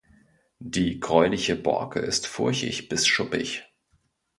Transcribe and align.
Die 0.63 0.99
gräuliche 0.99 1.55
Borke 1.55 1.99
ist 1.99 2.25
furchig 2.25 2.89
bis 2.89 3.05
schuppig. 3.05 3.65